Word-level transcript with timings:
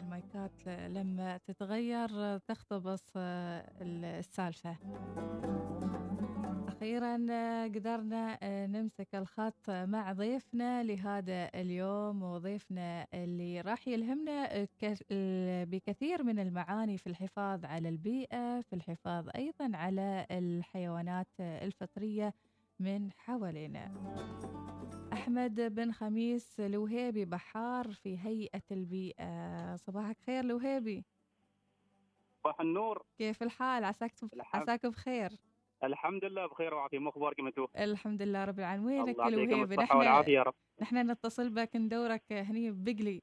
المايكات 0.00 0.66
لما 0.66 1.38
تتغير 1.38 2.38
تختبص 2.38 3.02
السالفة. 3.16 4.76
أخيرا 6.82 7.16
قدرنا 7.64 8.38
نمسك 8.66 9.14
الخط 9.14 9.70
مع 9.70 10.12
ضيفنا 10.12 10.82
لهذا 10.82 11.50
اليوم 11.54 12.22
وضيفنا 12.22 13.06
اللي 13.14 13.60
راح 13.60 13.88
يلهمنا 13.88 14.66
بكثير 15.64 16.22
من 16.22 16.38
المعاني 16.38 16.98
في 16.98 17.06
الحفاظ 17.06 17.64
على 17.64 17.88
البيئة 17.88 18.60
في 18.60 18.72
الحفاظ 18.72 19.28
أيضا 19.36 19.70
على 19.76 20.26
الحيوانات 20.30 21.28
الفطرية 21.40 22.34
من 22.80 23.10
حوالينا. 23.12 23.92
أحمد 25.12 25.60
بن 25.60 25.92
خميس 25.92 26.60
الوهيبي 26.60 27.24
بحار 27.24 27.92
في 27.92 28.18
هيئة 28.18 28.62
البيئة. 28.70 29.76
صباحك 29.76 30.16
خير 30.26 30.44
الوهيبي 30.44 31.04
صباح 32.44 32.60
النور. 32.60 33.06
كيف 33.18 33.42
الحال؟ 33.42 33.84
عساك 33.84 34.12
عساك 34.54 34.86
بخير. 34.86 35.32
الحمد 35.84 36.24
لله 36.24 36.46
بخير 36.46 36.74
وعافية. 36.74 36.98
ما 36.98 37.08
اخباركم 37.08 37.46
أنتم 37.46 37.66
الحمد 37.78 38.22
لله 38.22 38.44
رب 38.44 38.58
العالمين. 38.58 39.02
وينك 39.02 39.20
الوهيبي 39.20 39.76
نحن 39.76 39.96
والعافية 39.96 40.34
يا 40.34 40.42
رب. 40.42 40.54
نحن 40.80 41.10
نتصل 41.10 41.50
بك 41.50 41.76
ندورك 41.76 42.32
هني 42.32 42.70
ببقلي. 42.70 43.22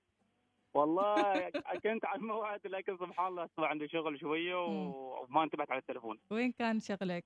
والله 0.74 1.50
كنت 1.84 2.06
على 2.06 2.20
الموعد 2.20 2.68
لكن 2.68 2.98
سبحان 2.98 3.28
الله 3.28 3.44
أصبح 3.44 3.70
عندي 3.70 3.88
شغل 3.88 4.20
شوية 4.20 4.66
وما 4.66 5.44
انتبهت 5.44 5.72
على 5.72 5.80
التليفون 5.80 6.20
وين 6.32 6.52
كان 6.52 6.80
شغلك؟ 6.80 7.26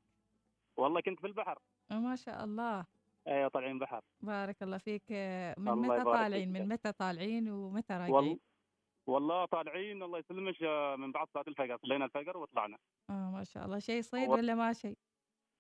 والله 0.78 1.02
كنت 1.02 1.20
في 1.20 1.28
البحر. 1.28 1.59
ما 1.92 2.16
شاء 2.16 2.44
الله. 2.44 2.86
أيوه 3.28 3.47
طالعين 3.47 3.80
بحر. 3.80 4.02
بارك 4.22 4.64
الله 4.64 4.78
فيك. 4.78 5.12
من 5.58 5.68
الله 5.68 5.95
متى 5.95 6.03
طالعين؟ 6.03 6.53
من 6.53 6.68
متى 6.68 6.92
طالعين 6.92 7.50
ومتى 7.50 7.94
راجعين؟ 7.94 8.14
وال... 8.14 8.40
والله 9.08 9.45
طالعين 9.45 10.03
الله 10.03 10.20
يسلمك 10.20 10.62
من 11.00 11.12
بعد 11.12 11.28
صلاة 11.34 11.45
الفجر. 11.47 11.78
صلينا 11.81 12.06
الفجر 12.06 12.38
وطلعنا. 12.38 12.78
آه 13.09 13.31
ما 13.31 13.44
شاء 13.44 13.66
الله. 13.66 13.80
شيء 13.80 14.02
صيد. 14.02 14.30
ولا 14.30 14.56
ما 14.56 14.73
شيء؟ 14.73 14.97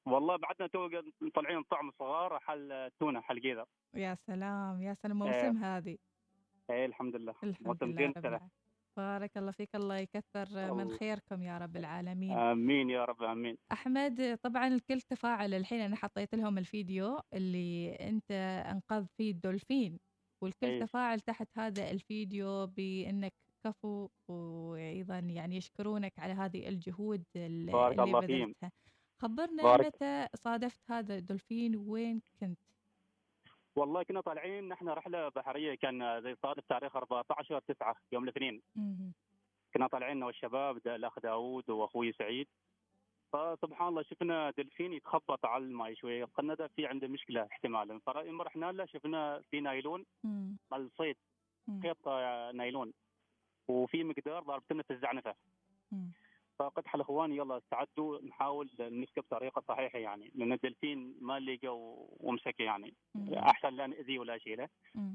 والله 0.05 0.35
بعدنا 0.35 0.67
تو 0.67 0.89
طالعين 1.35 1.63
طعم 1.63 1.91
صغار 1.99 2.39
حل 2.39 2.89
تونه 2.99 3.21
حل 3.21 3.41
قيذر 3.41 3.65
يا 3.95 4.15
سلام 4.27 4.81
يا 4.81 4.93
سلام 4.93 5.17
موسم 5.17 5.63
إيه. 5.63 5.77
هذه 5.77 5.97
إيه 6.69 6.85
الحمد 6.85 7.15
لله. 7.15 7.33
الحمد 7.43 7.83
لله 7.83 8.49
بارك 8.97 9.37
الله 9.37 9.51
فيك 9.51 9.75
الله 9.75 9.97
يكثر 9.97 10.73
من 10.73 10.89
خيركم 10.89 11.43
يا 11.43 11.57
رب 11.57 11.77
العالمين. 11.77 12.31
آمين 12.31 12.89
يا 12.89 13.05
رب 13.05 13.23
آمين. 13.23 13.57
أحمد 13.71 14.39
طبعا 14.43 14.67
الكل 14.67 15.01
تفاعل. 15.01 15.53
الحين 15.53 15.81
أنا 15.81 15.95
حطيت 15.95 16.35
لهم 16.35 16.57
الفيديو 16.57 17.19
اللي 17.33 17.95
أنت 17.95 18.31
أنقذ 18.71 19.05
فيه 19.17 19.31
الدولفين 19.31 19.99
والكل 20.43 20.67
أيه. 20.67 20.79
تفاعل 20.79 21.19
تحت 21.19 21.47
هذا 21.57 21.91
الفيديو 21.91 22.67
بأنك 22.67 23.33
كفو 23.65 24.09
وأيضا 24.29 25.19
يعني 25.19 25.57
يشكرونك 25.57 26.19
على 26.19 26.33
هذه 26.33 26.67
الجهود 26.69 27.23
اللي, 27.35 27.71
بارك 27.71 27.99
اللي 27.99 28.03
الله 28.03 28.19
بذلتها. 28.19 28.71
خبرنا 29.19 29.63
بارك. 29.63 29.85
متى 29.85 30.27
صادفت 30.35 30.91
هذا 30.91 31.15
الدولفين؟ 31.15 31.75
وين 31.75 32.21
كنت؟ 32.39 32.59
والله 33.75 34.03
كنا 34.03 34.21
طالعين 34.21 34.67
نحن 34.67 34.89
رحلة 34.89 35.29
بحرية 35.29 35.75
كان 35.75 36.21
زي 36.21 36.35
صادف 36.35 36.63
تاريخ 36.69 36.95
14 36.95 37.59
9 37.59 37.95
يوم 38.11 38.23
الاثنين. 38.23 38.61
كنا 39.73 39.87
طالعين 39.87 40.23
والشباب 40.23 40.77
الأخ 40.77 41.19
داوود 41.19 41.69
وأخوي 41.69 42.11
سعيد. 42.11 42.47
فسبحان 43.33 43.87
الله 43.87 44.01
شفنا 44.01 44.51
دلفين 44.57 44.93
يتخبط 44.93 45.45
على 45.45 45.63
الماء 45.63 45.93
شوية 45.93 46.25
قلنا 46.25 46.67
في 46.67 46.85
عنده 46.85 47.07
مشكلة 47.07 47.47
احتمالا 47.51 47.99
فلما 48.05 48.43
رحنا 48.43 48.71
له 48.71 48.85
شفنا 48.85 49.41
في 49.51 49.59
نايلون 49.59 50.05
مال 50.71 50.89
صيد 50.97 51.17
خيط 51.83 52.07
نايلون. 52.53 52.93
وفي 53.67 54.03
مقدار 54.03 54.43
ضربتنا 54.43 54.83
في 54.83 54.93
الزعنفة. 54.93 55.35
فقد 56.59 56.87
حل 56.87 57.01
اخواني 57.01 57.37
يلا 57.37 57.57
استعدوا 57.57 58.19
نحاول 58.21 58.69
نمسكه 58.79 59.21
بطريقه 59.21 59.63
صحيحة 59.67 59.99
يعني. 59.99 60.31
لأن 60.35 60.53
الدلفين 60.53 61.15
ما 61.21 61.39
لقى 61.39 61.67
ومسكه 62.19 62.63
يعني. 62.63 62.93
مم. 63.15 63.33
أحسن 63.33 63.69
لا 63.69 63.87
نأذيه 63.87 64.19
ولا 64.19 64.37
شيء 64.37 64.67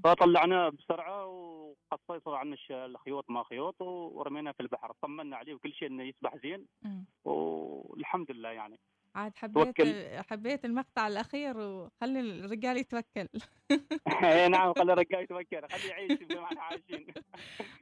فطلعناه 0.04 0.68
بسرعة 0.68 1.26
وقصيصوا 1.26 2.36
عن 2.36 2.56
الخيوط 2.70 3.30
ما 3.30 3.44
خيوط 3.44 3.82
ورميناه 3.82 4.52
في 4.52 4.60
البحر. 4.60 4.92
طمنا 5.02 5.36
عليه 5.36 5.54
وكل 5.54 5.72
شيء 5.72 5.88
إنه 5.88 6.04
يسبح 6.04 6.36
زين. 6.36 6.66
والحمد 7.24 8.30
لله 8.30 8.48
يعني. 8.48 8.78
عاد 9.14 9.36
حبيت 9.36 9.66
توكل. 9.66 9.94
حبيت 10.30 10.64
المقطع 10.64 11.06
الأخير 11.06 11.58
وخلي 11.58 12.20
الرجال 12.20 12.76
يتوكل. 12.76 13.28
اي 14.22 14.48
نعم 14.48 14.72
خلي 14.74 14.92
الرجال 14.92 15.22
يتوكل. 15.22 15.68
خليه 15.68 15.90
يعيش 15.90 16.12
زي 16.12 16.34
ما 16.34 16.44
إحنا 16.44 16.62
عايشين. 16.62 17.06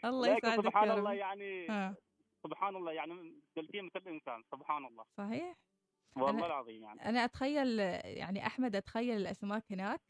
الله 0.05 0.37
يسعدك 0.37 0.65
سبحان 0.65 0.91
الله 0.91 1.13
يعني 1.13 1.71
آه. 1.71 1.95
سبحان 2.47 2.77
الله 2.77 2.93
يعني 2.93 3.35
دلفين 3.57 3.85
مثل 3.85 4.01
الإنسان 4.07 4.43
سبحان 4.53 4.85
الله. 4.85 5.05
صحيح؟ 5.19 5.57
والله 6.17 6.31
أنا 6.31 6.47
العظيم 6.47 6.83
يعني. 6.83 7.05
أنا 7.05 7.25
أتخيل 7.25 7.79
يعني 8.05 8.47
أحمد 8.47 8.77
أتخيل 8.77 9.17
الأسماك 9.17 9.73
هناك 9.73 10.01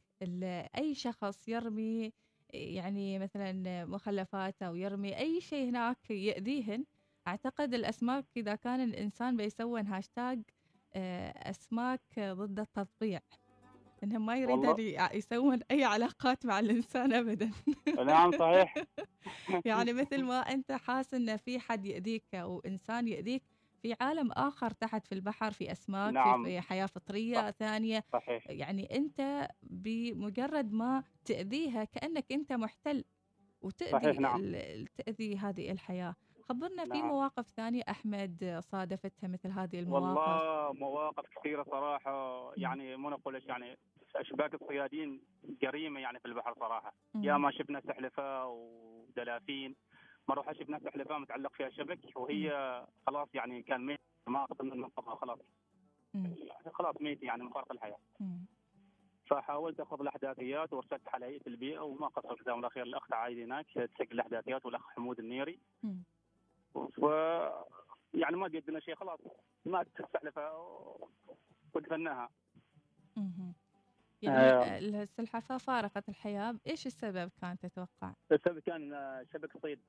أي 0.79 0.95
شخص 0.95 1.49
يرمي 1.49 2.13
يعني 2.55 3.19
مثلا 3.19 3.85
مخلفات 3.85 4.63
أو 4.63 4.75
يرمي 4.75 5.19
أي 5.19 5.41
شيء 5.41 5.69
هناك 5.69 6.11
يأذيهن 6.11 6.85
أعتقد 7.29 7.75
الأسماك 7.75 8.27
إذا 8.37 8.55
كان 8.55 8.81
الإنسان 8.81 9.37
بيسوون 9.37 9.87
هاشتاج 9.87 10.43
أسماك 11.37 12.19
ضد 12.19 12.61
التطبيع 12.61 13.21
انهم 14.05 14.27
ما 14.27 14.37
يريدون 14.37 14.77
يسوون 15.15 15.61
أي 15.71 15.85
علاقات 15.85 16.47
مع 16.47 16.59
الإنسان 16.59 17.13
ابدا 17.13 17.51
نعم 18.05 18.33
صحيح 18.33 18.75
يعني 19.65 19.93
مثل 19.93 20.23
ما 20.23 20.41
أنت 20.41 20.73
حاس 20.73 21.15
إن 21.15 21.37
في 21.37 21.59
حد 21.59 21.87
يأذيك 21.87 22.35
أو 22.35 22.61
إنسان 22.61 23.09
يأذيك 23.09 23.43
في 23.83 23.97
عالم 24.01 24.33
آخر 24.33 24.71
تحت 24.71 25.07
في 25.07 25.13
البحر 25.15 25.51
في 25.51 25.73
أسماك 25.73 26.15
نعم. 26.15 26.45
في 26.45 26.61
حياة 26.61 26.87
فطرية 26.87 27.35
صح. 27.35 27.51
ثانية 27.51 28.05
صحيح. 28.13 28.51
يعني 28.51 28.97
أنت 28.97 29.49
بمجرد 29.63 30.73
ما 30.73 31.05
تأذيها 31.25 31.85
كأنك 31.85 32.33
أنت 32.33 32.53
محتل 32.53 33.05
وتأذي 33.61 33.93
صحيح 33.93 34.21
نعم. 34.21 34.53
تأذي 34.97 35.37
هذه 35.37 35.73
الحياة 35.73 36.15
خبرنا 36.49 36.85
نعم. 36.85 36.93
في 36.93 37.03
مواقف 37.03 37.47
ثانية 37.47 37.83
أحمد 37.89 38.61
صادفتها 38.73 39.29
مثل 39.29 39.51
هذه 39.51 39.81
المواقف. 39.81 40.19
والله 40.19 40.73
مواقف 40.73 41.25
كثيرة 41.39 41.63
صراحة. 41.63 42.53
يعني 42.57 42.97
مو 42.97 43.11
نقول 43.11 43.43
يعني 43.47 43.79
أشباك 44.17 44.55
الصيادين 44.55 45.23
جريمة 45.63 46.01
يعني 46.01 46.19
في 46.21 46.27
البحر 46.27 46.55
صراحة. 46.55 46.95
يا 47.15 47.37
ما 47.37 47.51
شفنا 47.51 47.81
سحلفة 47.81 48.47
ودلافين 48.47 49.77
مرة 50.29 50.53
شفنا 50.53 50.79
سحلفة 50.79 51.19
متعلق 51.19 51.53
فيها 51.53 51.71
شبك 51.71 52.17
وهي 52.17 52.51
خلاص 53.07 53.29
يعني 53.35 53.63
كان 53.63 53.87
ميت 53.87 54.01
ما 54.27 54.45
قدرنا 54.45 54.75
ننقذها 54.75 55.15
خلاص. 55.15 55.39
يعني 56.15 56.71
خلاص 56.75 56.95
ميت 57.01 57.23
يعني 57.23 57.43
من 57.43 57.51
فارق 57.51 57.73
الحياة. 57.73 57.99
فحاولت 59.31 59.81
أخذ 59.81 60.01
الأحداثيات 60.01 60.73
وارسلت 60.73 61.09
على 61.09 61.27
هيئه 61.27 61.47
البيئة 61.47 61.81
وما 61.81 62.07
قصرت. 62.07 62.43
جزاهم 62.43 62.57
الله 62.57 62.69
خير 62.69 62.83
الاخ 62.83 63.13
عايد 63.13 63.39
هناك 63.39 63.67
تسجل 63.67 64.13
الأحداثيات 64.13 64.67
والأخ 64.67 64.89
حمود 64.89 65.19
النيري. 65.19 65.59
و 66.99 67.09
يعني 68.15 68.37
ما 68.37 68.47
قدنا 68.47 68.81
شيء 68.81 68.95
خلاص 68.95 69.21
ما 69.65 69.85
السحلفه 70.01 70.53
ودفناها 71.75 72.31
يعني 74.23 74.39
آه. 74.39 74.79
السلحفاه 74.79 75.59
فارقت 75.59 76.09
الحياة 76.09 76.55
إيش 76.67 76.87
السبب 76.87 77.31
كان 77.41 77.59
تتوقع؟ 77.59 78.13
السبب 78.33 78.59
كان 78.59 78.93
شبك 79.33 79.63
صيد. 79.63 79.81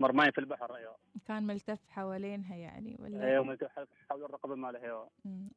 مرماين 0.00 0.30
في 0.30 0.38
البحر 0.38 0.76
أيوه. 0.76 0.96
كان 1.26 1.46
ملتف 1.46 1.78
حوالينها 1.88 2.56
يعني 2.56 2.96
ولا؟ 3.00 3.24
أيوه 3.24 3.44
ملتف 3.44 3.70
حول 4.10 4.24
الرقبة 4.24 4.54
مالها 4.54 4.82
أيوه. 4.82 5.10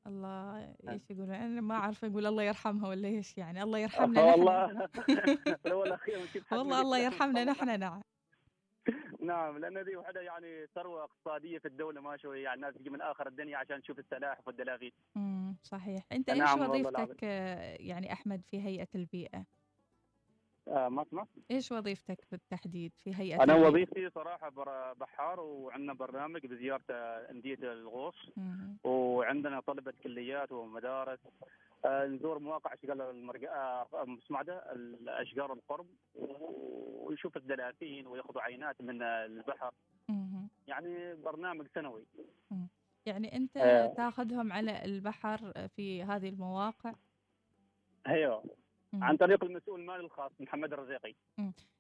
الله 0.07 0.75
إيش 0.89 1.09
يقول؟ 1.09 1.31
أنا 1.31 1.61
ما 1.61 1.75
أعرف 1.75 2.05
أقول 2.05 2.25
الله 2.25 2.43
يرحمها 2.43 2.89
ولا 2.89 3.07
إيش 3.07 3.37
يعني 3.37 3.63
الله 3.63 3.79
يرحمنا 3.85 4.23
والله. 4.23 4.89
والله 6.51 6.81
الله 6.81 6.97
يرحمنا 6.97 7.43
نحن 7.43 7.79
نعم. 7.79 8.01
نعم 9.27 9.57
لأن 9.57 9.77
ذي 9.77 9.95
وحدة 9.95 10.21
يعني 10.21 10.67
ثروة 10.75 11.03
اقتصادية 11.03 11.59
في 11.59 11.67
الدولة 11.67 12.01
ما 12.01 12.17
شوي 12.17 12.41
يعني 12.41 12.55
الناس 12.55 12.73
تجي 12.75 12.89
من 12.89 13.01
آخر 13.01 13.27
الدنيا 13.27 13.57
عشان 13.57 13.81
تشوف 13.81 13.99
السلاحف 13.99 14.47
والدلافين. 14.47 14.91
امم 15.17 15.57
صحيح، 15.63 16.03
أنت 16.11 16.29
إيش 16.29 16.39
نعم 16.39 16.69
وظيفتك 16.69 17.23
يعني 17.79 18.13
أحمد 18.13 18.41
في 18.45 18.61
هيئة 18.61 18.87
البيئة؟ 18.95 19.45
آه 20.67 20.89
اسمع؟ 21.01 21.25
إيش 21.51 21.71
وظيفتك 21.71 22.27
بالتحديد 22.31 22.91
في 23.03 23.15
هيئة 23.15 23.43
أنا؟ 23.43 23.55
وظيفتي 23.55 24.09
صراحة 24.09 24.49
بحار 24.93 25.39
وعندنا 25.39 25.93
برنامج 25.93 26.45
بزيارة 26.45 26.83
أندية 27.31 27.57
الغوص 27.63 28.15
مم. 28.37 28.77
وعندنا 28.83 29.59
طلبة 29.59 29.93
كليات 30.03 30.51
ومدارس 30.51 31.19
آه، 31.85 32.05
نزور 32.05 32.39
مواقع 32.39 32.73
أشغال 32.73 33.01
المرق... 33.01 33.51
آه، 33.51 33.87
اسمه 34.25 34.61
الأشجار 34.75 35.53
القرب 35.53 35.87
ويشوف 36.15 37.37
الدلافين 37.37 38.07
وياخذوا 38.07 38.41
عينات 38.41 38.81
من 38.81 39.01
البحر. 39.01 39.73
يعني 40.67 41.15
برنامج 41.15 41.67
سنوي 41.75 42.05
يعني 43.05 43.35
أنت 43.35 43.57
آه. 43.57 43.93
تاخذهم 43.93 44.53
على 44.53 44.85
البحر 44.85 45.67
في 45.75 46.03
هذه 46.03 46.29
المواقع 46.29 46.93
أيوه. 48.07 48.43
عن 49.03 49.17
طريق 49.17 49.43
المسؤول 49.43 49.79
المالي 49.79 49.99
الخاص 49.99 50.31
محمد 50.39 50.73
الرزيقي. 50.73 51.15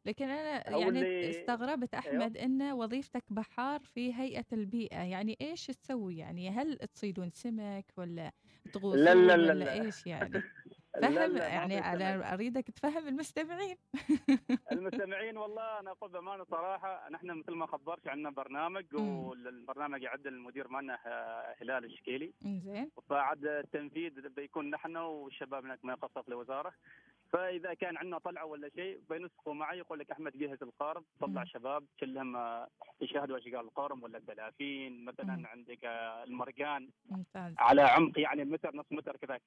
لكن 0.05 0.29
أنا 0.29 0.69
يعني 0.69 0.87
اللي- 0.89 1.29
استغربت 1.29 1.93
أحمد 1.93 2.37
إن 2.37 2.61
وظيفتك 2.71 3.23
بحار 3.29 3.79
في 3.79 4.13
هيئة 4.15 4.45
البيئة. 4.53 4.97
يعني 5.03 5.37
إيش 5.41 5.65
تسوي؟ 5.67 6.17
يعني 6.17 6.49
هل 6.49 6.77
تصيدون 6.77 7.29
سمك 7.31 7.85
ولا 7.97 8.31
تغوصون 8.73 9.03
لا 9.03 9.15
لا 9.15 9.37
لا 9.37 9.53
ولا 9.53 9.63
لا. 9.63 9.73
إيش 9.73 10.05
يعني؟ 10.07 10.31
فهم 11.01 11.37
يعني. 11.37 11.79
أنا 11.79 12.33
أريدك 12.33 12.71
تفهم 12.71 13.07
المستمعين. 13.07 13.77
المستمعين 14.71 15.37
والله 15.37 15.79
أنا 15.79 15.91
أقول 15.91 16.11
بأمانة 16.11 16.43
صراحة. 16.43 17.09
نحن 17.09 17.31
مثل 17.31 17.51
ما 17.51 17.65
خبرت 17.65 18.07
عندنا 18.07 18.29
برنامج. 18.29 18.85
والبرنامج 18.95 20.01
يعد 20.01 20.27
المدير 20.27 20.67
مالنا 20.67 20.99
آه، 21.05 21.55
هلال 21.61 21.85
الشكيلي. 21.85 22.33
زين 22.41 22.91
وصاعد 22.95 23.45
التنفيذ 23.45 24.29
بيكون 24.29 24.69
نحن 24.69 24.97
والشباب 24.97 25.65
هناك 25.65 25.85
ما 25.85 25.93
يخصص 25.93 26.27
الوزاره 26.27 26.73
فإذا 27.33 27.73
كان 27.73 27.97
عندنا 27.97 28.17
طلعة 28.17 28.45
ولا 28.45 28.69
شيء 28.75 29.01
بينسقوا 29.09 29.53
معي 29.53 29.77
يقول 29.77 29.99
لك 29.99 30.11
أحمد 30.11 30.37
جهز 30.37 30.63
القارب 30.63 31.03
طلع 31.19 31.41
مم. 31.41 31.45
شباب 31.45 31.85
كلهم 31.99 32.37
يشاهدوا 33.01 33.37
أشغال 33.37 33.55
القارب 33.55 34.03
ولا 34.03 34.17
الدلافين. 34.17 34.99
مم. 34.99 35.05
مثلا 35.05 35.47
عندك 35.47 35.85
المرجان 36.27 36.89
ممتاز. 37.09 37.53
على 37.57 37.81
عمق 37.81 38.19
يعني 38.19 38.45
متر 38.45 38.75
نص 38.75 38.85
متر 38.91 39.17
كذا 39.17 39.39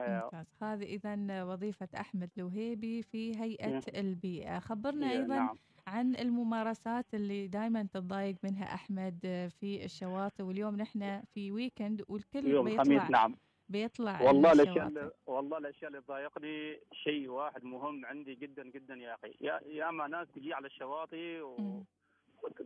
ممتاز. 0.00 0.46
هذه 0.62 0.84
اذا 0.84 1.44
وظيفة 1.44 1.88
أحمد 2.00 2.30
لوهيبي 2.36 3.02
في 3.02 3.40
هيئة 3.40 3.68
مم. 3.74 3.80
البيئه 3.94 4.58
خبرنا 4.58 5.10
أيضا 5.10 5.36
نعم. 5.36 5.58
عن 5.86 6.16
الممارسات 6.16 7.14
اللي 7.14 7.46
دائما 7.48 7.82
تتضايق 7.82 8.36
منها 8.44 8.74
أحمد 8.74 9.18
في 9.60 9.84
الشواطئ 9.84 10.42
واليوم 10.42 10.76
نحن 10.76 11.22
في 11.34 11.52
ويكند 11.52 12.04
والكل 12.08 12.46
يوم 12.46 12.64
بيطلع 12.64 13.08
نعم. 13.08 13.36
بيطلع 13.68 14.22
والله 14.22 14.52
الأشياء 14.52 15.12
والله 15.26 15.58
الأشياء 15.58 15.90
اللي 15.90 16.00
تضايقني 16.00 16.80
شيء 16.92 17.28
واحد 17.28 17.64
مهم 17.64 18.06
عندي 18.06 18.34
جدا 18.34 18.64
جدا 18.70 18.94
يا 18.94 19.14
أخي. 19.14 19.34
يا 19.40 19.60
يا 19.66 19.88
أما 19.88 20.06
ناس 20.06 20.28
تجي 20.34 20.54
على 20.54 20.66
الشواطئ 20.66 21.42
مم. 21.58 21.84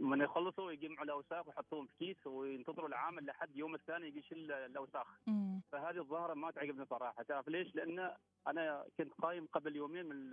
ومن 0.00 0.20
يخلصوا 0.20 0.73
يجمعوا 0.73 1.05
الأوساخ 1.05 1.46
ويحطوهم 1.46 1.87
في 1.87 1.93
كيس 1.99 2.26
وينتظروا 2.26 2.88
العامل 2.88 3.26
لحد 3.26 3.56
يوم 3.56 3.75
الثاني 3.75 4.06
يجي 4.06 4.19
يشيل 4.19 4.52
الأوساخ. 4.52 5.06
مم. 5.26 5.51
فهذه 5.72 5.98
الظاهرة 5.98 6.34
ما 6.34 6.50
تعجبني 6.50 6.84
صراحة 6.86 7.22
تعرف 7.22 7.48
ليش؟ 7.48 7.74
لأن 7.74 8.10
أنا 8.46 8.84
كنت 8.98 9.12
قايم 9.12 9.46
قبل 9.52 9.76
يومين 9.76 10.06
من 10.06 10.30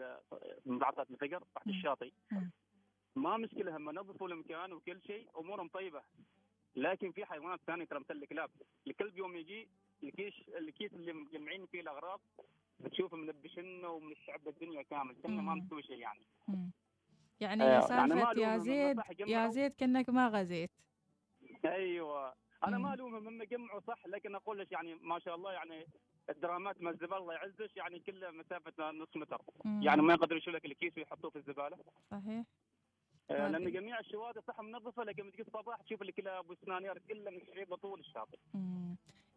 من 0.65 0.79
بعثات 0.79 1.11
الفقر 1.11 1.43
تحت. 1.55 1.67
الشاطئ. 1.67 2.11
ما 3.15 3.37
مشكلة 3.37 3.77
هم 3.77 3.89
نظفوا 3.89 4.27
المكان 4.27 4.73
وكل 4.73 5.01
شيء 5.07 5.27
أمورهم 5.39 5.67
طيبة 5.67 6.01
لكن 6.75 7.11
في 7.11 7.25
حيوانات 7.25 7.59
ثانية 7.67 7.85
ترى 7.85 7.99
مثل 7.99 8.13
الكلاب 8.15 8.49
الكلب 8.87 9.17
يوم 9.17 9.35
يجي 9.35 9.67
الكيس 10.03 10.33
الكيس 10.57 10.93
اللي 10.93 11.13
مجمعين 11.13 11.65
فيه 11.65 11.81
الأغراض 11.81 12.21
بتشوفه 12.79 13.17
منبشن 13.17 13.85
ومنشعب 13.85 14.47
الدنيا 14.47 14.81
كامل 14.81 15.15
كنا 15.23 15.41
ما. 15.41 15.55
مسوي 15.55 15.83
شيء 15.83 15.97
يعني 15.97 16.25
مم. 16.47 16.71
يعني 17.39 17.63
آه، 17.63 17.67
يعني 17.67 17.81
سالفة 17.81 18.05
ما 18.15 18.33
يا 18.41 18.57
زيد 18.57 18.99
يا. 19.27 19.47
زيد 19.49 19.73
كأنك 19.73 20.09
ما 20.09 20.27
غزيت 20.27 20.71
أيوه 21.65 22.33
أنا. 22.67 22.77
ما 22.77 22.93
الومهم 22.93 23.27
هم 23.27 23.43
جمعوا 23.43 23.79
صح 23.87 24.07
لكن 24.07 24.35
أقول 24.35 24.59
لك 24.59 24.71
يعني 24.71 24.95
ما 24.95 25.19
شاء 25.19 25.35
الله 25.35 25.51
يعني 25.51 25.85
الدرامات 26.29 26.81
مع 26.81 26.89
الزباله 26.89 27.17
الله 27.17 27.33
يعزك 27.33 27.77
يعني 27.77 27.99
كلها 27.99 28.31
مسافة 28.31 28.91
نص 28.91 29.15
متر. 29.15 29.41
مم. 29.65 29.81
يعني 29.83 30.01
ما 30.01 30.13
يقدروا 30.13 30.37
يشيلوا 30.37 30.59
لك 30.59 30.65
الكيس 30.65 30.97
ويحطوه 30.97 31.31
في 31.31 31.35
الزبالة. 31.35 31.77
صحيح. 32.11 32.45
آه، 33.31 33.47
لأن 33.47 33.71
جميع 33.71 33.99
الشواطئ 33.99 34.41
صح 34.47 34.59
منظفة 34.61 35.03
لكن 35.03 35.31
تجي 35.31 35.41
الصباح 35.41 35.81
تشوف 35.81 36.01
الكلاب 36.01 36.49
والسنانير 36.49 36.97
كلها 37.09 37.31
مشعبه 37.31 37.75
طول 37.75 37.99
الشاطئ. 37.99 38.37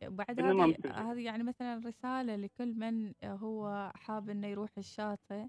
بعد 0.02 0.40
هذه 0.40 0.76
هذه 0.84 1.24
يعني 1.24 1.42
مثلا 1.42 1.82
رسالة 1.86 2.36
لكل 2.36 2.74
من 2.74 3.12
هو 3.24 3.92
حاب 3.94 4.30
إنه 4.30 4.46
يروح 4.46 4.70
الشاطئ. 4.78 5.46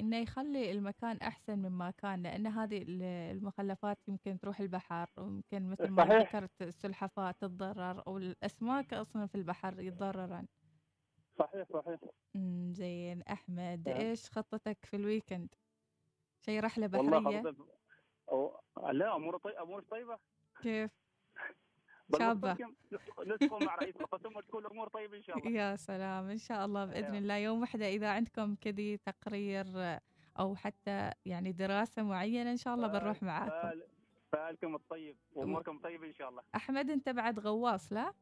إنه 0.00 0.16
يخلي 0.16 0.70
المكان 0.70 1.16
أحسن 1.16 1.58
مما 1.58 1.90
كان 1.90 2.22
لأن 2.22 2.46
هذه 2.46 2.82
ال- 2.82 3.02
المخلفات 3.36 3.98
يمكن 4.08 4.38
تروح 4.38 4.60
البحر 4.60 5.10
ويمكن 5.18 5.70
مثل 5.70 5.88
ما 5.88 6.04
صحيح. 6.04 6.22
ذكرت 6.36 6.62
السلحفاة 6.62 7.30
تتضرر 7.30 8.06
أو 8.06 8.18
الاسماك 8.18 8.94
أصلا 8.94 9.26
في 9.26 9.34
البحر 9.34 9.80
يتضررن 9.80 10.46
صحيح 11.38 11.68
صحيح. 11.72 12.00
زين. 12.72 13.22
أحمد 13.22 13.88
نعم. 13.88 14.00
إيش 14.00 14.30
خطتك 14.30 14.78
في 14.84 14.96
الويكند؟ 14.96 15.54
شي 16.46 16.60
رحلة 16.60 16.90
والله 16.98 17.20
بحرية؟ 17.20 17.40
خطط 17.42 17.56
أو... 18.30 18.60
لا 18.92 19.16
امور 19.16 19.36
طيب 19.38 19.54
امور 19.56 19.82
طيبة. 19.82 20.18
كيف؟ 20.62 20.90
شابة. 22.18 22.56
نتفق 23.26 23.62
مع 23.62 23.74
رئيس 23.76 23.96
القسم 23.96 24.36
وتكون 24.36 24.66
الأمور 24.66 24.88
طيبة 24.88 25.16
إن 25.16 25.22
شاء 25.22 25.38
الله. 25.38 25.50
يا 25.50 25.76
سلام. 25.76 26.28
إن 26.30 26.38
شاء 26.38 26.64
الله 26.64 26.84
بإذن 26.84 27.04
أيوة. 27.04 27.18
الله. 27.18 27.36
يوم 27.36 27.60
واحدة 27.60 27.88
إذا 27.88 28.08
عندكم 28.10 28.54
كذي 28.54 28.96
تقرير 28.96 29.66
أو 30.38 30.56
حتى 30.56 31.10
يعني 31.26 31.52
دراسة 31.52 32.02
معينة 32.02 32.50
إن 32.50 32.56
شاء 32.56 32.74
الله 32.74 32.86
بنروح 32.88 33.22
معاكم. 33.22 33.68
فال- 33.68 33.86
فالكم 34.32 34.74
الطيب. 34.74 35.16
واموركم 35.32 35.78
طيبة 35.78 36.06
إن 36.06 36.14
شاء 36.14 36.28
الله. 36.28 36.42
أحمد 36.54 36.90
أنت 36.90 37.08
بعد 37.08 37.38
غواص 37.38 37.92
لا؟ 37.92 38.12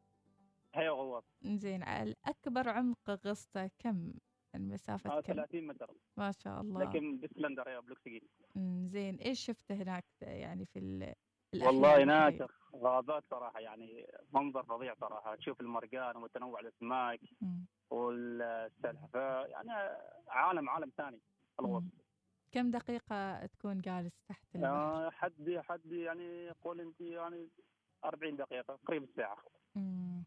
هيا 0.74 0.90
غواص. 0.90 1.24
زين. 1.44 1.82
الأكبر 1.82 2.68
عمق 2.68 3.10
غصته 3.26 3.70
كم؟ 3.78 4.12
المسافة 4.54 5.10
آه 5.10 5.20
كم؟ 5.20 5.32
30 5.34 5.66
متر. 5.66 5.90
ما 6.16 6.32
شاء 6.32 6.60
الله. 6.60 6.84
لكن 6.84 7.18
بسلندر 7.20 7.68
يا 7.68 7.80
بلوكسجين 7.80 8.20
أمم، 8.56 8.86
زين. 8.86 9.14
إيش 9.16 9.40
شفته 9.44 9.74
هناك؟ 9.74 10.04
يعني 10.20 10.64
في 10.64 10.78
ال- 10.78 11.14
والله 11.62 12.02
هناك 12.02 12.32
البحرية؟ 12.32 12.57
غابات 12.78 13.24
صراحة 13.30 13.60
يعني 13.60 14.06
منظر 14.32 14.62
فظيع 14.62 14.94
صراحة. 14.94 15.34
تشوف 15.34 15.60
المرجان 15.60 16.16
وتنوع 16.16 16.60
الأسماك 16.60 17.20
والسلحفاة 17.90 19.46
يعني 19.46 19.70
عالم 20.28 20.68
عالم 20.68 20.92
ثاني 20.96 21.20
الغوص. 21.60 21.82
كم 22.52 22.70
دقيقة 22.70 23.46
تكون 23.46 23.80
جالس 23.80 24.24
تحت 24.28 24.54
البحر 24.54 24.70
آه 24.70 25.10
حد 25.10 25.60
حد 25.68 25.92
يعني 25.92 26.50
قول 26.50 26.80
أنت 26.80 27.00
يعني 27.00 27.48
40 28.04 28.36
دقيقة 28.36 28.78
قريب 28.86 29.02
الساعة. 29.02 29.36
أمم. 29.76 30.24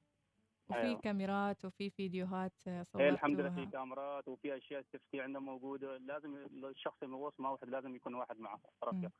وفي 0.69 0.79
أيوة. 0.79 0.99
كاميرات 1.01 1.65
وفي 1.65 1.89
فيديوهات 1.89 2.53
هي 2.67 3.09
الحمد 3.09 3.39
لله 3.39 3.49
في 3.49 3.55
صورتوها 3.55 3.71
كاميرات 3.71 4.27
وفي 4.27 4.57
أشياء 4.57 4.81
سيفتي 4.91 5.21
عندنا 5.21 5.39
موجودة. 5.39 5.97
لازم 5.97 6.35
الشخص 6.65 7.03
المغوص 7.03 7.39
ما 7.39 7.49
واحد 7.49 7.69
لازم 7.69 7.95
يكون 7.95 8.15
واحد 8.15 8.39
معه. 8.39 8.59
رفيق. 8.83 9.11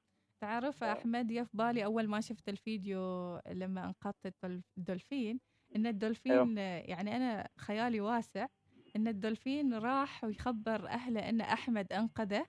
تعرف 0.41 0.83
آه. 0.83 0.91
أحمد 0.91 1.31
يا 1.31 1.43
في 1.43 1.49
بالي 1.57 1.85
أول 1.85 2.07
ما 2.07 2.21
شفت 2.21 2.49
الفيديو 2.49 3.35
لما 3.47 3.85
أنقذت 3.85 4.25
الدول- 4.25 4.61
الدولفين 4.77 5.39
إن 5.75 5.87
الدولفين 5.87 6.57
يعني 6.57 7.15
أنا 7.15 7.47
خيالي 7.57 8.01
واسع 8.01 8.47
إن 8.95 9.07
الدولفين 9.07 9.73
راح 9.73 10.23
ويخبر 10.23 10.87
أهله 10.87 11.29
إن 11.29 11.41
أحمد 11.41 11.93
أنقذه 11.93 12.45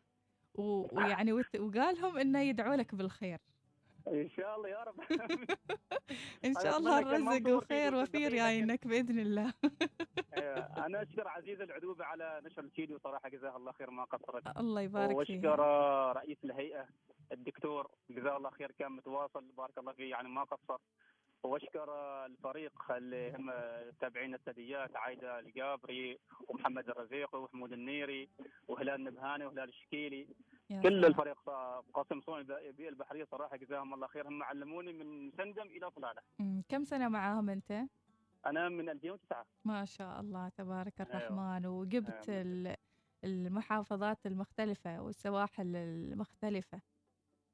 ويعني 0.55 1.33
وت- 1.33 1.57
وقالهم 1.61 2.19
إنه 2.19 2.41
يدعوا 2.41 2.77
لك 2.77 2.95
بالخير. 2.95 3.39
إن 4.09 4.29
شاء 4.37 4.57
الله 4.57 4.69
يا 4.69 4.83
رب. 4.83 4.95
إن 6.45 6.55
شاء 6.63 6.79
الله 6.79 6.99
الرزق 6.99 7.57
وخير 7.57 7.95
وفير 7.95 8.31
جاينك 8.35 8.87
بإذن 8.87 9.19
الله. 9.19 9.53
آه، 10.35 10.87
أنا 10.87 11.03
أشكر 11.03 11.29
عزيز 11.29 11.61
العدوبه 11.61 12.05
على 12.05 12.41
نشر 12.45 12.63
الفيديو 12.65 12.99
صراحة 12.99 13.29
جزاه 13.29 13.57
الله 13.57 13.73
خير 13.73 13.91
ما 13.91 14.05
قصرت. 14.05 14.57
الله 14.59 14.81
يبارك 14.81 15.17
واشكر 15.17 15.35
فيك. 15.35 15.45
آه، 15.45 16.13
رئيس 16.13 16.39
الهيئة. 16.45 16.87
الدكتور 17.33 17.91
جزاه 18.11 18.37
الله 18.37 18.51
خير 18.51 18.71
كان 18.71 18.93
متواصل. 18.93 19.45
بارك 19.57 19.79
الله 19.79 19.93
فيه 19.93 20.11
يعني 20.11 20.29
ما 20.29 20.45
قصر. 20.45 20.79
وأشكر 21.43 21.89
الفريق 22.27 22.93
اللي 22.93 23.37
هم 23.37 23.53
تابعين 24.01 24.35
الثدييات 24.35 24.97
عايدة 24.97 25.39
الجابري 25.39 26.19
ومحمد 26.49 26.89
الرزيقي 26.89 27.43
وحمود 27.43 27.73
النيري 27.73 28.29
وهلال 28.69 28.95
النبهاني 28.95 29.45
وهلال 29.47 29.69
الشكيلي. 29.69 30.27
كل. 30.83 31.05
الفريق 31.05 31.51
قسم 31.95 32.21
صون 32.21 32.47
البحرية 32.81 33.25
صراحة 33.25 33.57
جزاهم 33.57 33.95
الله 33.95 34.07
خير. 34.07 34.29
هم 34.29 34.43
علموني 34.43 34.93
من 34.93 35.31
سندم 35.31 35.63
إلى 35.67 35.91
صلاله 35.91 36.21
أمم، 36.41 36.63
كم 36.69 36.85
سنة 36.85 37.09
معاهم 37.09 37.51
أنت؟ 37.51 37.83
أنا 38.47 38.69
من 38.69 38.89
2009 38.89 39.47
ما 39.65 39.85
شاء 39.85 40.21
الله 40.21 40.49
تبارك 40.49 41.01
أيوة. 41.01 41.11
الرحمن. 41.11 41.67
وجبت 41.67 42.29
أيوة. 42.29 42.77
المحافظات 43.25 44.27
المختلفة 44.27 45.03
والسواحل 45.03 45.77
المختلفة. 45.77 46.81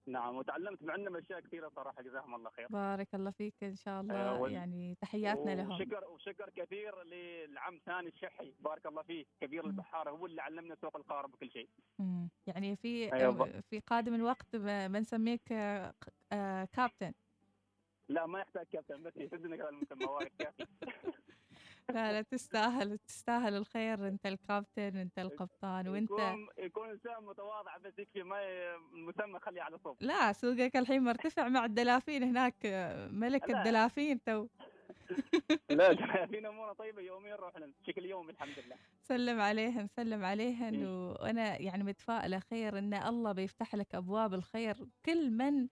نعم 0.09 0.37
وتعلمت 0.37 0.83
منهم 0.83 1.17
اشياء 1.17 1.41
كثيرة 1.41 1.69
صراحة 1.77 2.03
جزاهم 2.03 2.35
الله 2.35 2.50
خير 2.50 2.67
بارك 2.71 3.15
الله 3.15 3.31
فيك 3.31 3.55
إن 3.62 3.77
شاء 3.77 4.00
الله 4.00 4.15
أيوة، 4.15 4.41
وال- 4.41 4.53
يعني 4.53 4.97
تحياتنا 5.00 5.55
لهم 5.55 5.71
وشكر 5.73 6.05
وشكر 6.09 6.50
كثير 6.50 7.03
للعم 7.03 7.81
ثاني 7.87 8.09
الشحي 8.09 8.55
بارك 8.61 8.87
الله 8.87 9.03
فيه 9.03 9.25
كبير 9.41 9.62
مم. 9.62 9.71
البحاره 9.71 10.11
هو 10.11 10.27
اللي 10.27 10.43
علمنا 10.43 10.75
سوق 10.81 10.97
القارب 10.97 11.35
وكل 11.35 11.50
شيء 11.50 11.69
مم. 11.99 12.29
يعني 12.47 12.77
في 12.77 13.12
أيوة. 13.12 13.61
في 13.71 13.81
قادم 13.81 14.15
الوقت 14.15 14.57
بنسميك 14.57 15.53
آه، 15.53 15.95
آه، 16.33 16.69
كابتن 16.73 17.12
لا 18.09 18.27
ما 18.27 18.41
يحتاج 18.41 18.67
كابتن 18.67 19.03
بس 19.03 19.17
يفيدنا 19.17 19.57
كذا 19.57 19.69
المسمى 19.69 20.29
كافي 20.38 20.67
لا 21.95 22.12
لا 22.12 22.23
تستاهل 22.23 22.99
تستاهل 22.99 23.54
الخير. 23.54 24.09
انت 24.09 24.26
الكابتن 24.26 24.97
انت 24.97 25.18
القبطان 25.18 25.88
وانت 25.88 26.11
يكون 26.11 26.49
يكون 26.59 26.90
إنسان 26.90 27.25
متواضع 27.25 27.76
بس 27.76 27.99
يكفي 27.99 28.23
ما 28.23 28.40
المسمى 28.95 29.40
خليه 29.40 29.62
على 29.62 29.78
صوب 29.85 29.97
لا 30.00 30.33
سوقك 30.33 30.76
الحين 30.76 31.02
مرتفع 31.02 31.49
مع 31.49 31.64
الدلافين 31.64 32.23
هناك 32.23 32.54
ملك 33.12 33.50
لا. 33.50 33.59
الدلافين 33.59 34.23
تو. 34.25 34.47
لا 35.71 36.27
في 36.27 36.49
اموره 36.49 36.73
طيبة 36.73 37.03
يوميا 37.03 37.33
نروح 37.37 37.57
لهم 37.57 37.73
بشكل 37.83 38.05
يومي 38.05 38.33
الحمد 38.33 38.59
لله. 38.67 38.77
سلم 39.03 39.41
عليهن 39.41 39.87
سلم 39.87 40.25
عليهن 40.25 40.75
إيه. 40.75 41.11
وأنا 41.11 41.61
يعني 41.62 41.85
متفائلة 41.85 42.38
خير 42.38 42.79
إن 42.79 42.95
الله 42.95 43.33
بيفتح 43.33 43.75
لك 43.75 43.95
أبواب 43.95 44.35
الخير. 44.35 44.87
كل 45.07 45.31
من 45.31 45.69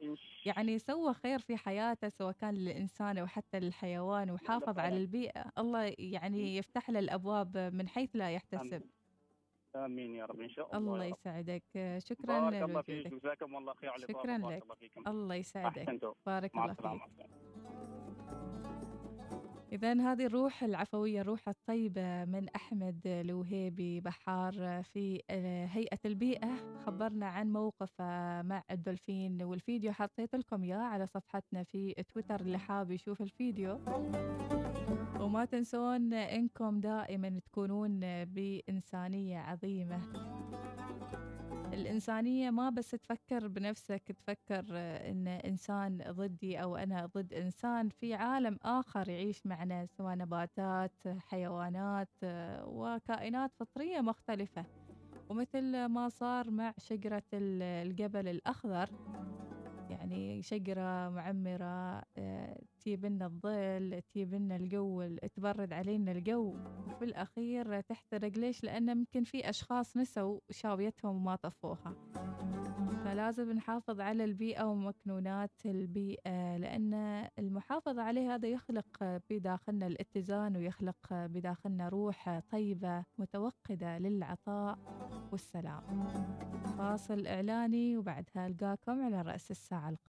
يعني 0.46 0.78
سوى 0.78 1.14
خير 1.14 1.38
في 1.38 1.56
حياته 1.56 2.08
سواء 2.08 2.32
كان 2.32 2.54
للإنسان 2.54 3.18
أو 3.18 3.26
حتى 3.26 3.60
للحيوان 3.60 4.30
وحافظ 4.30 4.68
على 4.68 4.74
فعلاً. 4.74 4.96
البيئة. 4.96 5.52
الله 5.58 5.94
يعني 5.98 6.56
يفتح 6.56 6.90
له 6.90 6.98
الأبواب 6.98 7.58
من 7.58 7.88
حيث 7.88 8.10
لا 8.14 8.30
يحتسب. 8.30 8.82
آمين. 9.76 10.14
يا 10.14 10.24
رب. 10.24 10.40
إن 10.40 10.48
شاء 10.48 10.76
الله 10.76 10.94
الله. 10.94 11.04
يسعدك. 11.04 11.62
شكرا 11.98 12.40
بارك 12.40 12.62
الله 12.62 12.82
فيك. 12.82 13.06
جزاكم 13.14 13.56
الله 13.56 13.74
خير 13.74 13.90
على 13.90 14.02
شكراً 14.02 14.38
لك. 14.38 14.62
الله 14.62 14.74
فيكم. 14.74 15.08
الله 15.08 15.34
يسعدك. 15.34 16.00
بارك 16.26 16.54
الله 16.54 16.74
فيك. 16.74 17.26
إذا 19.72 19.92
هذه 19.92 20.26
الروح 20.26 20.62
العفوية 20.62 21.20
الروح 21.20 21.48
الطيبة 21.48 22.24
من 22.24 22.48
أحمد 22.48 23.00
الوهيبي 23.06 24.00
بحار 24.00 24.82
في 24.82 25.22
آه، 25.30 25.66
هيئة 25.66 25.98
البيئة. 26.04 26.48
خبرنا 26.86 27.26
عن 27.26 27.52
موقفه 27.52 28.42
مع 28.42 28.62
الدولفين 28.70 29.42
والفيديو. 29.42 29.92
حطيت 29.92 30.34
لكم 30.36 30.62
إياه 30.62 30.76
على 30.78 31.06
صفحتنا 31.06 31.62
في 31.62 31.94
تويتر 32.14 32.40
اللي 32.40 32.58
حاب 32.58 32.90
يشوف 32.90 33.20
الفيديو. 33.22 33.80
وما 35.20 35.44
تنسون 35.44 36.12
إنكم 36.14 36.80
دائما 36.80 37.40
تكونون 37.44 38.00
بإنسانية 38.24 39.38
عظيمة. 39.38 40.00
الإنسانية 41.76 42.50
ما 42.50 42.70
بس 42.70 42.90
تفكر 42.90 43.48
بنفسك 43.48 44.02
تفكر 44.12 44.64
آه، 44.72 45.10
إن 45.10 45.28
إنسان 45.28 45.98
ضدي 46.10 46.62
أو 46.62 46.76
أنا 46.76 47.06
ضد 47.06 47.34
إنسان 47.34 47.88
في 47.88 48.14
عالم 48.14 48.58
آخر 48.62 49.08
يعيش 49.08 49.46
معنا 49.46 49.86
سواء 49.86 50.14
نباتات 50.16 50.92
حيوانات 51.18 52.08
آه، 52.22 52.64
وكائنات 52.66 53.50
فطرية 53.54 54.00
مختلفة. 54.00 54.64
ومثل 55.30 55.86
ما 55.86 56.08
صار 56.08 56.50
مع 56.50 56.72
شجرة 56.78 57.22
ال- 57.34 57.62
الجبل 57.62 58.28
الأخضر 58.28 58.88
يعني 59.90 60.42
شجرة 60.42 61.08
معمرة 61.08 62.02
آه، 62.18 62.58
تجيب 62.86 63.06
لنا 63.06 63.26
الظل 63.26 64.02
تجيب 64.12 64.34
لنا 64.34 64.56
الجو 64.56 65.16
تبرد 65.34 65.72
علينا 65.72 66.12
الجو. 66.12 66.56
وفي 66.88 67.04
الأخير 67.04 67.80
تحترق 67.80 68.38
ليش؟ 68.38 68.64
لأن 68.64 68.96
ممكن 68.98 69.24
في 69.24 69.48
أشخاص 69.50 69.96
نسوا 69.96 70.40
شاويتهم 70.50 71.16
وما 71.16 71.36
طفوها. 71.36 71.94
فلازم 73.04 73.52
نحافظ 73.52 74.00
على 74.00 74.24
البيئة 74.24 74.64
ومكنونات 74.64 75.66
البيئة 75.66 76.56
لأن 76.56 76.94
المحافظة 77.38 78.02
عليها 78.02 78.34
هذا 78.34 78.48
يخلق 78.48 79.20
بداخلنا 79.30 79.86
الاتزان 79.86 80.56
ويخلق 80.56 80.96
بداخلنا 81.12 81.88
روح 81.88 82.38
طيبة 82.50 83.04
متوقدة 83.18 83.98
للعطاء 83.98 84.78
والسلام. 85.32 86.06
فاصل 86.78 87.26
إعلاني 87.26 87.96
وبعدها 87.96 88.46
ألقاكم 88.46 89.02
على 89.04 89.22
رأس 89.22 89.50
الساعة 89.50 89.88
القادمة. 89.88 89.96